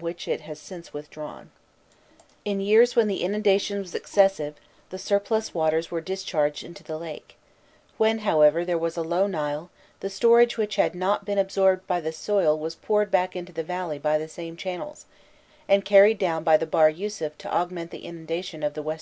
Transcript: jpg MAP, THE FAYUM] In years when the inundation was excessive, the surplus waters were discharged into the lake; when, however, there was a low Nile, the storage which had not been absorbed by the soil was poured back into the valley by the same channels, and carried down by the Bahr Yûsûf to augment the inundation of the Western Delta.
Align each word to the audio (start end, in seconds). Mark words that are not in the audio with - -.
jpg 0.00 0.38
MAP, 0.40 0.94
THE 1.10 1.20
FAYUM] 1.20 1.50
In 2.46 2.58
years 2.62 2.96
when 2.96 3.06
the 3.06 3.22
inundation 3.22 3.80
was 3.80 3.94
excessive, 3.94 4.54
the 4.88 4.96
surplus 4.96 5.52
waters 5.52 5.90
were 5.90 6.00
discharged 6.00 6.64
into 6.64 6.82
the 6.82 6.96
lake; 6.96 7.36
when, 7.98 8.20
however, 8.20 8.64
there 8.64 8.78
was 8.78 8.96
a 8.96 9.02
low 9.02 9.26
Nile, 9.26 9.68
the 10.00 10.08
storage 10.08 10.56
which 10.56 10.76
had 10.76 10.94
not 10.94 11.26
been 11.26 11.36
absorbed 11.36 11.86
by 11.86 12.00
the 12.00 12.12
soil 12.12 12.58
was 12.58 12.76
poured 12.76 13.10
back 13.10 13.36
into 13.36 13.52
the 13.52 13.62
valley 13.62 13.98
by 13.98 14.16
the 14.16 14.26
same 14.26 14.56
channels, 14.56 15.04
and 15.68 15.84
carried 15.84 16.16
down 16.16 16.44
by 16.44 16.56
the 16.56 16.64
Bahr 16.66 16.90
Yûsûf 16.90 17.36
to 17.36 17.52
augment 17.54 17.90
the 17.90 18.06
inundation 18.06 18.62
of 18.62 18.72
the 18.72 18.80
Western 18.82 18.90
Delta. 18.90 18.98